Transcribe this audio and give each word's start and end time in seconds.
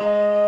ân 0.00 0.39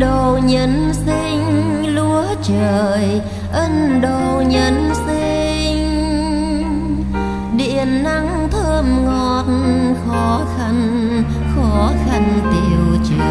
độ 0.00 0.38
nhân 0.44 0.92
sinh, 1.06 1.42
lúa 1.94 2.24
trời 2.42 3.20
ân 3.52 4.00
độ 4.02 4.42
nhân 4.48 4.90
sinh. 5.06 5.78
Điện 7.56 8.02
nắng 8.02 8.48
thơm 8.50 9.04
ngọt, 9.04 9.44
khó 10.06 10.40
khăn 10.58 11.22
khó 11.56 11.92
khăn 12.06 12.40
tiêu 12.52 13.02
trừ. 13.08 13.24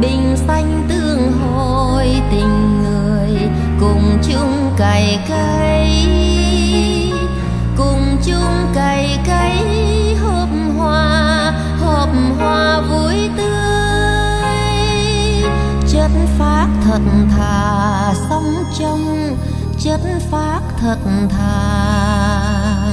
Bình 0.00 0.36
xanh 0.36 0.86
tương 0.88 1.32
hội 1.32 2.06
tình 2.30 2.82
người, 2.82 3.48
cùng 3.80 4.18
chung 4.28 4.74
cày 4.78 5.18
cấy 5.28 5.65
thật 16.96 17.26
thà 17.36 18.14
sống 18.28 18.54
trong 18.78 19.36
chất 19.78 20.00
phác 20.30 20.62
thật 20.80 20.98
thà. 21.30 22.92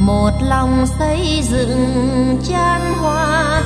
Một 0.00 0.30
lòng 0.40 0.86
xây 0.98 1.42
dựng 1.50 2.38
chan 2.48 2.80
hoa 3.00 3.62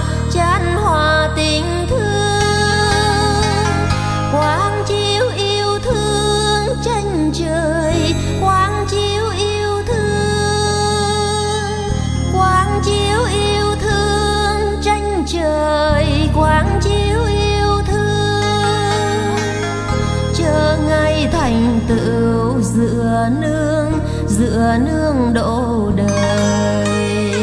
chờ 21.20 21.26
ngày 21.26 21.32
thành 21.32 21.80
tựu 21.88 22.62
dựa 22.62 23.28
nương 23.40 23.92
dựa 24.28 24.76
nương 24.84 25.34
độ 25.34 25.92
đời. 25.96 27.34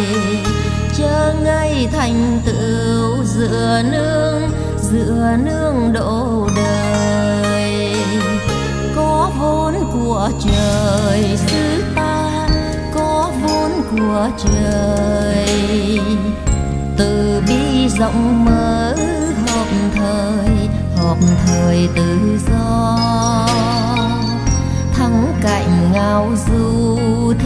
Chớ 0.98 1.34
ngày 1.44 1.90
thành 1.92 2.40
tựu 2.46 3.24
dựa 3.24 3.82
nương 3.92 4.42
dựa 4.82 5.38
nương 5.44 5.94
độ 5.94 6.50
đời. 6.56 7.96
Có 8.96 9.32
vốn 9.40 9.74
của 9.94 10.30
trời, 10.40 11.38
xứ 11.38 11.84
ta 11.96 12.48
có 12.96 13.32
vốn 13.44 13.72
của 13.92 14.30
trời. 14.38 16.00
Từ 16.98 17.42
bi 17.48 17.90
rộng 18.00 18.46
mở 18.46 18.96
họp 19.48 19.68
thời 19.96 20.70
họp 20.98 21.18
thời 21.46 21.90
tự 21.96 22.40
do. 22.50 23.47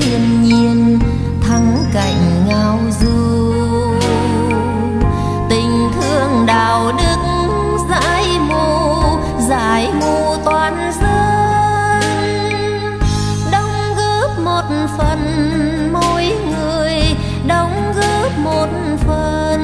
Thiên 0.01 0.43
nhiên, 0.43 0.99
thắng 1.41 1.85
cảnh 1.93 2.45
ngao 2.47 2.79
du. 3.01 3.53
Tình 5.49 5.89
thương 5.93 6.45
đạo 6.45 6.91
đức 6.97 7.17
giải 7.89 8.25
mù 8.49 9.01
giải 9.49 9.89
mù 10.01 10.35
toàn 10.45 10.91
dân. 11.01 12.01
Đóng 13.51 13.95
góp 13.97 14.39
một 14.45 14.63
phần 14.97 15.19
mỗi 15.93 16.37
người, 16.51 16.93
đóng 17.47 17.93
góp 17.95 18.31
một 18.37 18.67
phần. 19.07 19.61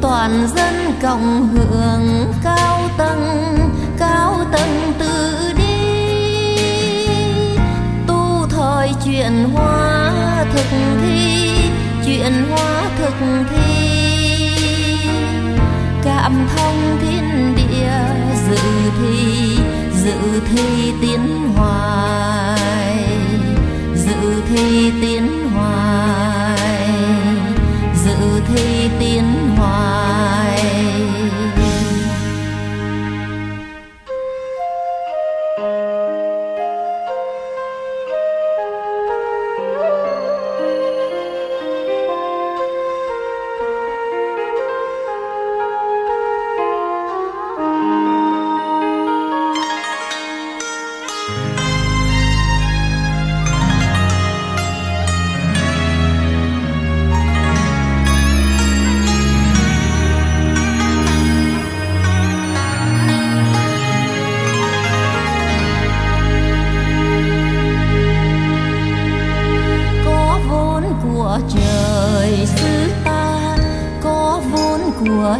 Toàn 0.00 0.48
dân 0.56 0.74
cộng 1.02 1.48
hưởng 1.48 2.32
cao 2.44 2.80
tầng. 2.98 3.45
Chuyện 9.26 9.44
hóa 9.44 10.44
thực 10.52 10.76
thi, 11.02 11.50
chuyện 12.06 12.32
hóa 12.50 12.90
thực 12.98 13.14
thi. 13.50 14.56
Cảm 16.04 16.46
thông 16.56 16.98
thiên 17.00 17.54
địa 17.56 17.92
dự 18.48 18.56
thi 19.00 19.58
dự 20.04 20.40
thi 20.50 20.92
tiến 21.00 21.52
hoài, 21.56 22.60
dự 23.94 24.42
thi 24.48 24.92
tiến 25.00 25.26
hoài 25.26 25.45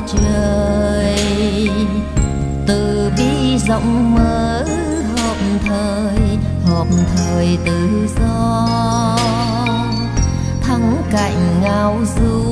trời. 0.07 1.17
Từ 2.67 3.11
bi 3.17 3.59
rộng 3.69 4.15
mở 4.15 4.65
họp 5.17 5.37
thời 5.67 6.39
họp 6.67 6.87
thời 7.17 7.59
tự 7.67 8.09
do. 8.21 8.67
Thắng 10.63 11.03
cạnh 11.11 11.61
ngao 11.63 11.99
du 12.17 12.46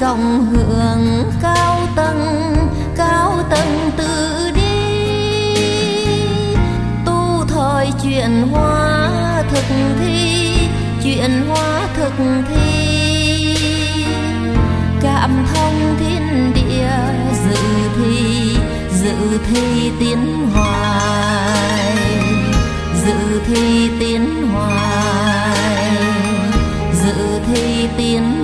cộng 0.00 0.46
hưởng 0.46 1.24
cao 1.42 1.80
tầng 1.96 2.56
cao 2.96 3.38
tầng 3.50 3.90
tự 3.96 4.50
đi. 4.54 5.54
Tu 7.06 7.44
thời 7.48 7.88
chuyển 8.02 8.48
hóa 8.52 9.10
thực 9.50 9.64
thi, 10.00 10.68
chuyển 11.02 11.46
hóa 11.48 11.88
thực 11.96 12.12
thi. 12.48 13.56
Cảm 15.02 15.46
thông 15.54 15.96
thiên 16.00 16.52
địa 16.54 16.90
dự 17.44 17.56
thi 17.96 18.56
dự 19.02 19.38
thi 19.46 19.90
tiến 20.00 20.48
hoài. 20.54 21.96
Dự 23.04 23.40
thi 23.46 23.90
tiến 24.00 24.48
hoài, 24.52 25.90
dự 27.04 27.38
thi 27.46 27.88
tiến 27.96 28.43